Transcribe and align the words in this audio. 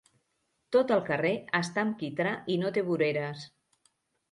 Tot 0.75 0.93
el 0.95 1.03
carrer 1.09 1.33
està 1.59 1.83
amb 1.89 1.95
quitrà 2.01 2.33
i 2.55 2.57
no 2.65 2.73
té 2.79 2.87
voreres. 2.91 3.47